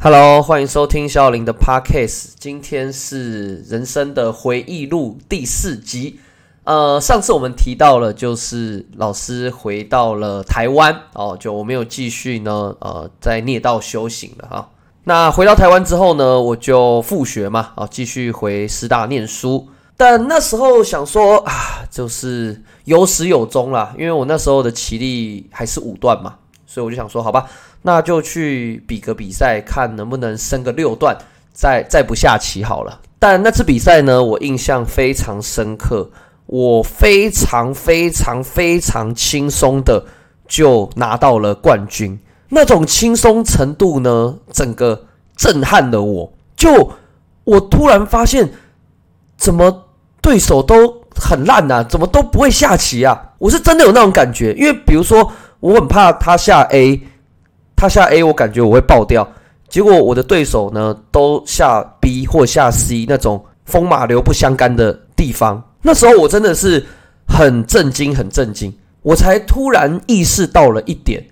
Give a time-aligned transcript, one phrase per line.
[0.00, 2.34] Hello，欢迎收听小林的 Podcast。
[2.38, 6.20] 今天是人生的回忆录第四集。
[6.62, 14.70] 呃，上次我们提到了，就是老师回到了台湾哦，就我没有继续呢，呃，在聂道修行了哈。
[15.02, 19.66] 那回到台湾之后呢，我就复学嘛，啊，继续回师大念书。
[19.96, 21.52] 但那时候想说啊，
[21.90, 26.36] 就是有始有终啦，因为我那时候的棋力还是五段嘛，
[26.70, 27.46] 所以我就想说，好吧。
[27.80, 31.16] 那就去比个比赛，看能不能升个六段，
[31.50, 33.00] 再再不下棋好了。
[33.18, 36.10] 但那次比赛呢，我印象非常深刻，
[36.46, 40.04] 我非常非常非常轻松的
[40.46, 42.18] 就拿到了冠军。
[42.50, 46.32] 那种轻松程度呢，整个震撼了我。
[46.54, 46.92] 就
[47.44, 48.50] 我突然发现，
[49.36, 49.86] 怎么
[50.20, 51.82] 对手都很烂啊？
[51.82, 53.32] 怎么都不会下棋啊？
[53.38, 57.00] 我是真的有那种感觉，因为比如说，我很怕他下 A。
[57.76, 59.26] 他下 A，我感觉我会爆掉。
[59.68, 65.62] 结果我的对手呢，都下 B 或下 C 那种风马牛不相干的地方。
[65.82, 66.84] 那时候我真的是
[67.28, 68.76] 很震惊，很震惊。
[69.02, 71.24] 我才突然意识到了一点，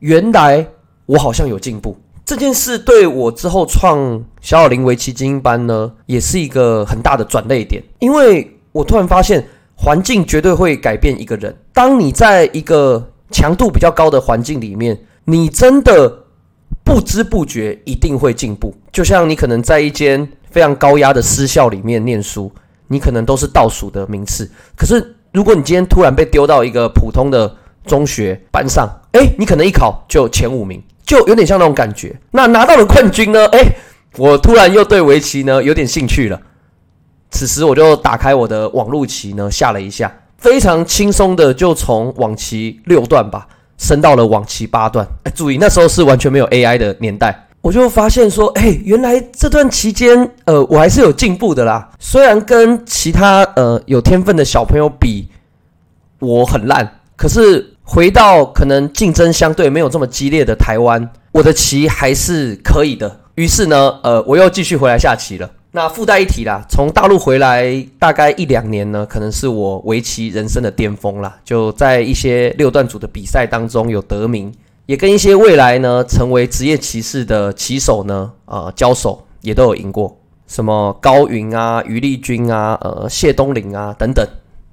[0.00, 0.66] 原来
[1.06, 1.96] 我好像有进步。
[2.26, 7.82] 这件事对我之后创小小林围棋精英班呢，也是一个很大的转捩点。
[8.00, 9.42] 因为我突然发现，
[9.74, 11.56] 环境绝对会改变一个人。
[11.72, 16.24] 当你在一个强度比较高的环境里面，你真的
[16.84, 22.52] 不知不觉一定会进步，就像你可能在一间非常高压的私校里面念书，
[22.88, 24.50] 你可能都是倒数的名次。
[24.76, 27.54] 可是如果你今天突然被丢到一个普通的
[27.86, 32.18] 中学班上，哎，你可能一考就前五名，就有点像那种感觉。
[32.32, 33.46] 那拿到了冠军呢？
[33.48, 33.64] 哎，
[34.16, 36.40] 我突然又对围棋呢有点兴趣了。
[37.30, 43.46] 此时我就打开我的网路棋呢，下了一下，非常轻松的就从往棋六段吧。
[43.82, 51.88] 升到了往期八段，哎，注意那时候是完全没有 AI 的年代，我就发现说，哎，原来这段期间，呃，我还是有进步的啦。
[51.98, 55.26] 虽然跟其他呃有天分的小朋友比，
[56.18, 63.20] 我很烂，可是回到可能竞争相对没有这么激烈的台湾，我的棋还是可以的。
[63.36, 65.50] 于是呢，呃，我又继续回来下棋了。
[65.72, 71.38] 那附带一提啦，从大陆回来大概一两年呢，可能是我围棋人生的巅峰啦。
[71.44, 74.52] 就在一些六段组的比赛当中有得名，
[74.86, 84.26] 也跟一些未来呢成为职业棋士的棋手呢，呃，交手也都有赢过，什么高云啊、余立军啊、呃谢东林啊等等。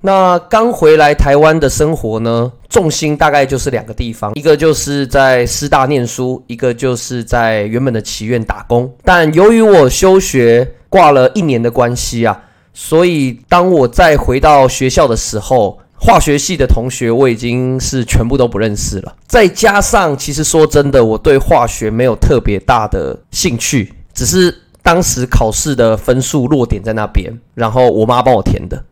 [0.00, 8.90] 那刚回来台湾的生活呢，重心大概就是两个地方，一个就是在师大念书，一个就是在原本的棋院打工。
[9.02, 12.40] 但由于我休学挂了一年的关系啊，
[12.72, 19.14] 所以当我再回到学校的时候，化学系的同学我已经是全部都不认识了。
[19.26, 28.84] 再加上，其实说真的，我对化学没有特别大的兴趣，只是当时考试的分数落点在那边，然后我妈帮我填的。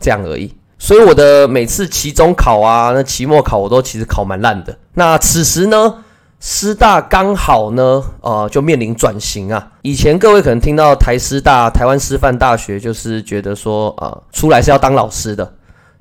[0.00, 4.76] 这样而已，所以我的每次期中考啊，那期末考我都其实考蛮烂的。
[4.94, 6.02] 那此时呢，
[6.44, 9.64] 师大刚好呢，呃，就面临转型啊。
[9.82, 15.54] 以前各位可能听到台师大、台湾师范大学，就是觉得说，呃，出来是要当老师的。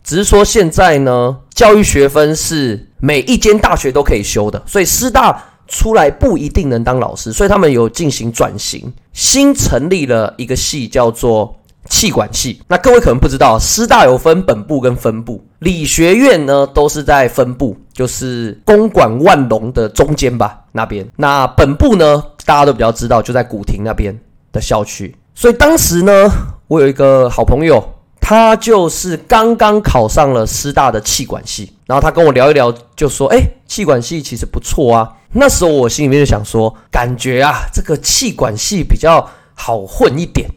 [0.03, 11.55] 只是说现在呢，教育学分是每一间大学都可以修的，所以师大出来不一定能当老师，所以他们有进行转型，新成立了一个系，叫做。
[11.89, 21.05] 气管系，那各位可能不知道，师大有分本部跟分部，理学院呢都是在分部，就是公馆万隆的中间吧那边。
[21.15, 24.17] 那本部呢，大家都比较知道，就在古亭那边
[24.51, 25.13] 的校区。
[25.33, 26.29] 所以当时呢，
[26.67, 27.83] 我有一个好朋友，
[28.19, 40.47] 他就是刚刚考上了师大的气管系，然后他跟我聊一聊，就说：“哎，气管系其实不错啊。”那时候我心里面就想说，感觉啊，这个气管系比较好混一点。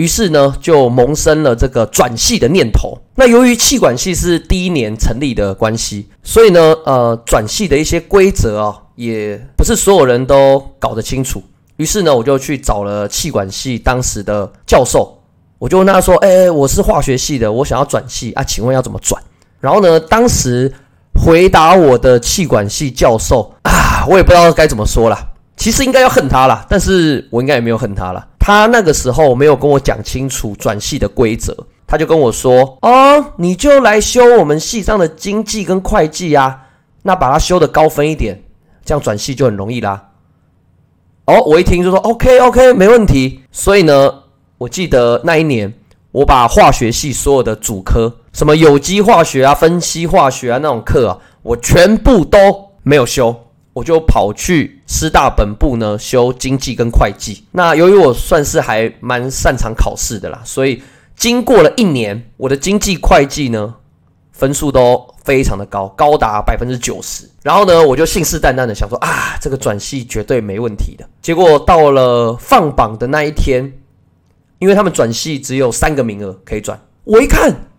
[0.00, 2.98] 于是呢，就萌生了这个转系的念头。
[3.16, 11.42] 那由于气管系是第一年成立的关系，所以呢，呃，转系的一些规则啊，也不是所有人都搞得清楚。
[11.76, 15.18] 于是呢，我就去找了气管系当时的教授，
[15.58, 19.22] 我就问他说：“哎，我是化学系的，我想要转系啊，请问要怎么转？”
[19.60, 20.72] 然后呢，当时
[21.22, 25.28] 回答我的气管系教授啊，我也不知道该怎么说了。
[25.58, 28.28] 其实应该要恨他了，但是我应该也没有恨他了。
[28.40, 31.54] 他那个时候没有跟我讲清楚转系的规则，
[31.86, 36.58] 他就跟我说：“哦，你就来修我们系上的经济跟会计啊，
[37.02, 38.42] 那把它修的高分一点，
[38.82, 40.08] 这样转系就很容易啦。”
[41.26, 44.12] 哦，我一听就说：“OK OK，没问题。”所以呢，
[44.56, 45.72] 我记得那一年，
[46.10, 52.38] 我把化学系所有的主科，什么有机化学啊、分析化学啊那种课啊，我全部都
[52.82, 53.36] 没有修。
[53.80, 57.42] 我就跑去师大本部呢修经济跟会计。
[57.50, 60.82] 那由于我算是还蛮擅长考试的啦，所以
[61.16, 63.74] 经过了一年，我的经济会计呢
[64.32, 67.26] 分数都非常的高，高达百分之九十。
[67.42, 71.08] 然后呢，我就信誓旦旦的想说啊，这个转系绝对没问题的。
[71.22, 73.72] 结果到了放榜的那一天，
[74.58, 77.69] 因为他们转系只有三个名额可以转，我一看。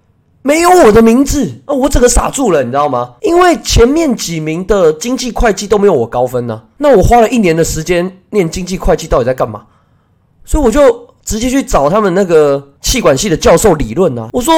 [0.43, 1.73] 没有我的名字啊！
[1.73, 3.13] 我整个傻住了，你知道吗？
[3.21, 6.63] 因为前面几名的经济会计都没有我高分呢。
[6.77, 9.65] 那我花了一年的时间念经济会计，到底在干嘛？
[10.43, 14.29] 所以我就直接去找他们那个气管系的教授理论啊。
[14.33, 14.53] 我说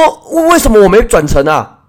[0.50, 1.80] 为什么我没转成啊？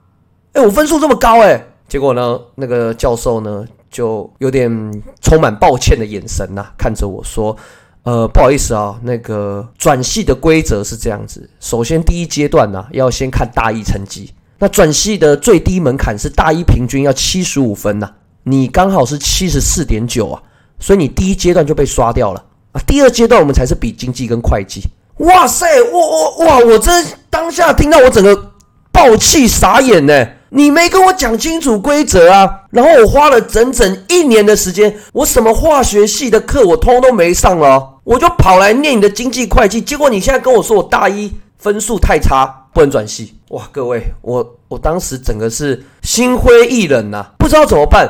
[0.54, 1.64] 哎，我分数这么高哎！
[1.86, 7.56] 结果呢，那个教授呢就有点充满抱歉的眼神呐，看着我说。
[8.04, 11.48] 呃，不好意思啊，那个转系的规则是这样子。
[11.58, 14.30] 首先，第一阶段呢，要先看大一成绩。
[14.58, 18.10] 那转系的最低门槛是大一平均要七十五分呐，
[18.42, 20.42] 你刚好是七十四点九啊，
[20.78, 22.80] 所以你第一阶段就被刷掉了啊。
[22.86, 24.82] 第二阶段我们才是比经济跟会计。
[25.18, 28.52] 哇塞，我我哇，我真当下听到我整个
[28.92, 30.26] 爆气傻眼呢。
[30.50, 32.48] 你没跟我讲清楚规则啊！
[32.70, 39.80] 然后我花了整整一年的时间，我什么化学系的课我通都没上了，我就跑来念你的经济会计。
[39.80, 43.34] 结果你现在跟我说我大一分数太差，不能转系。
[43.48, 48.08] 哇，各位，我我当时整个是心灰意冷呐，不知道怎么办，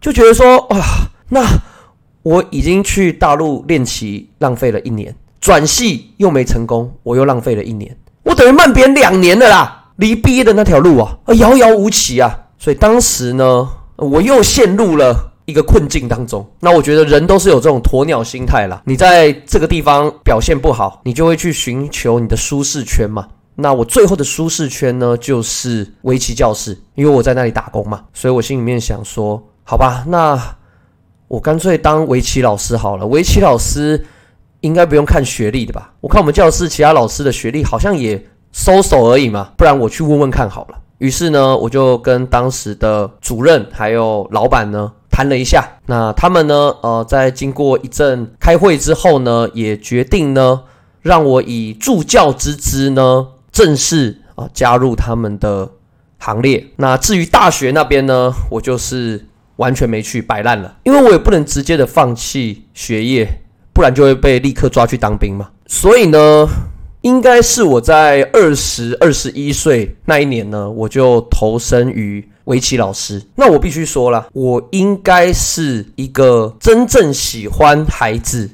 [0.00, 0.78] 就觉得说啊，
[1.28, 1.44] 那
[2.22, 9.76] 我已经去大陆练棋，浪费了一年，转系又没成功，我又浪费了一年，我等于慢别人两年了啦。
[9.96, 12.46] 离毕业的那条路啊，遥遥无期啊！
[12.56, 16.46] 所以当时呢，我又陷入了一个困境当中。
[16.60, 18.80] 那我觉得人都是有这种鸵鸟心态啦。
[18.86, 23.26] 你在这个地方表现不好，你就会去寻求你的舒适圈嘛。
[23.56, 28.04] 那我最后的舒适圈呢，就是围棋教室，因为我在那里打工嘛。
[28.14, 30.40] 所以我心里面想说，好吧，那
[31.28, 33.06] 我干脆当围棋老师好了。
[33.06, 34.04] 围棋老师
[34.60, 35.92] 应该不用看学历的吧？
[36.00, 38.24] 我看我们教室其他老师的学历好像也。
[38.52, 40.74] 收手而已嘛，不然我去问问看好了。
[40.98, 45.68] 于是呢，我就跟当时的主任还有老板呢谈了一下。
[45.84, 50.62] 那他们呢，呃，在经过一阵开会之后呢，也决定呢，
[51.02, 55.68] 让我以助教之资呢，正式啊加入他们的
[56.16, 56.68] 行列。
[56.76, 59.26] 那至于大学那边呢，我就是
[59.56, 63.42] 完全没去，摆烂了，因为我也不能直接的放弃学业，
[63.74, 65.50] 不然就会被立刻抓去当兵嘛。
[65.66, 66.48] 所以呢。
[67.02, 73.22] 应该是我在二十二十一岁那一年呢，我就投身于围棋老师。
[73.36, 78.50] 那我必须说了，我应该是一个真正喜欢孩子，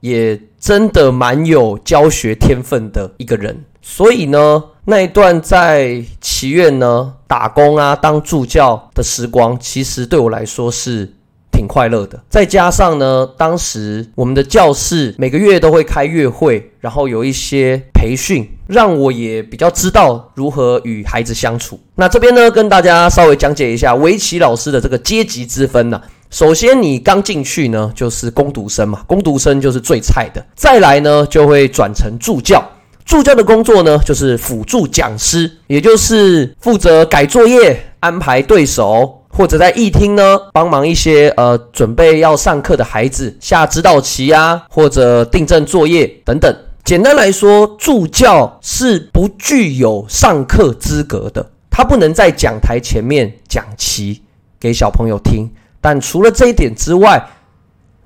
[0.00, 3.64] 也真的蛮有教学天分的一个人。
[3.82, 11.14] 所以呢，那一段在祈院呢打工啊，当助教的时光，其实对我来说是。
[11.50, 21.80] 挺快乐的，再加上呢，当时我们的教室每个月都会开月会，然后有一些培训，让我也比较知道如何与孩子相处。
[21.96, 26.00] 那这边呢，跟大家稍微讲解一下围棋老师的这个阶级之分呢。
[26.30, 30.44] 首先，你刚进去呢，就是攻读生嘛，攻读生就是最菜的。
[30.54, 32.62] 再来呢，就会转成助教，
[33.04, 39.14] 助教的工作呢，就是辅助讲师，也就是负责改作业、安排对手。
[39.30, 46.52] 或者在议厅呢，帮忙一些呃准备要上课的孩子下指导棋啊，或者订正作业等等。
[46.88, 54.22] 简单来说，助教是不具有上课资格的，他不能在讲台前面讲棋
[54.58, 55.50] 给小朋友听。
[55.82, 57.22] 但除了这一点之外，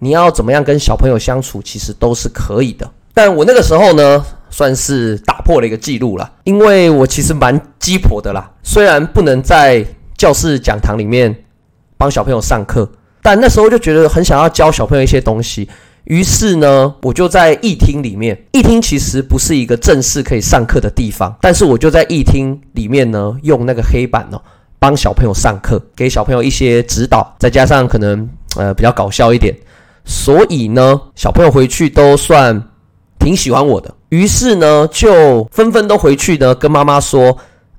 [0.01, 2.91] 你要怎么样跟小朋友相处，其实都是可以的。
[3.15, 9.87] 但我那个时候呢，算是打破了一个记录了，因为我其实蛮鸡婆的啦，虽然不能在。
[10.19, 11.45] 教室讲堂里面
[11.97, 12.89] 帮小朋友上课，
[13.23, 15.69] 但那时候就觉得很想要教小朋友一些东西，
[16.05, 18.37] 于是呢，我就在议厅里面。
[18.53, 24.43] 议厅其实不是一个正式可以上课的地方，但是我就在议厅里面呢，用那个黑板哦，
[24.79, 29.55] 帮小朋友上课，给小朋友一些指导，再加上可能呃比较搞笑一点，
[30.05, 32.61] 所以呢，小朋友回去都算
[33.19, 33.95] 挺喜欢我的。
[34.09, 37.37] 于是呢，就纷纷都回去呢，跟妈妈说，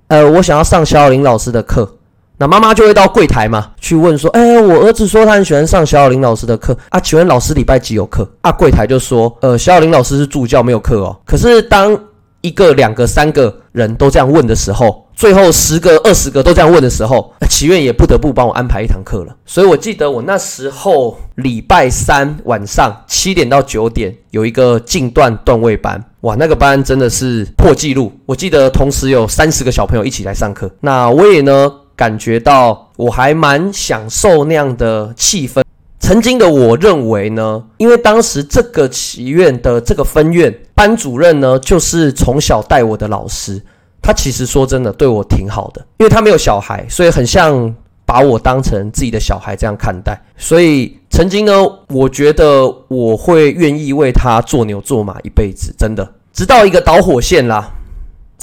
[0.08, 1.98] 呃，我想要上肖林老师的课。
[2.43, 11.97] 那妈妈就会到柜台嘛，去问说：“哎，我儿子说他很喜欢上小小林老师的课啊，请问老师礼拜几有课？”啊，柜台就说：“呃，小小林老师是助教，没有课哦。”可是当
[12.41, 19.33] 一个、两个、三个人都这样问的时候，最后十个、二十个都这样问的时候，祈愿也不得不帮我安排一堂课了。
[19.45, 28.12] 所以我记得我那时候礼拜三晚上七点到九点有一个进段段位班，哇，那个班真的是破纪录。
[28.25, 31.71] 我记得同时有三十个小朋友一起来上课，那我也呢。
[31.95, 35.63] 感觉到我还蛮享受那样的气氛，
[36.00, 43.62] 曾经的我认为呢，因为当时这个祈愿的这个分院班主任呢，就是从小带我的老师，
[44.01, 47.73] 他其实说真的对我挺好的，因为他没有小孩，所以很像
[48.05, 50.19] 把我当成自己的小孩这样看待。
[50.35, 51.53] 所以曾经呢，
[51.89, 56.07] 我觉得我会愿意为他做牛做马一辈子，真的。
[56.33, 57.71] 直到一个导火线啦。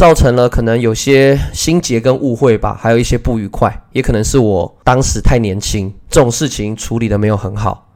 [0.00, 7.86] 造成了可能有些心结跟误会吧，还有一些不愉快，也可能是我当时太年轻，这种事情处理的没有很好，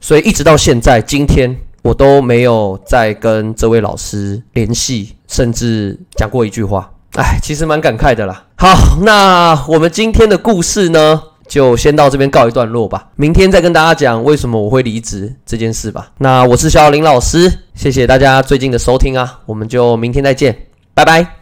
[0.00, 6.90] 所以一直到现在今天，我都没有再跟这位老师联系，甚至讲过一句话。
[7.16, 8.46] 哎，其实蛮感慨的啦。
[8.56, 13.10] 好，那我们今天的故事呢，就先到这边告一段落吧。
[13.16, 16.10] 明天再跟大家讲为什么我会离职这件事吧。
[16.16, 20.67] 那我是小林老师，谢谢大家最近的收听啊，我们就明天再见。
[20.98, 21.28] 拜拜。